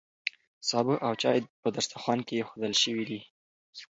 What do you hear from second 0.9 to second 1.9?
او چای په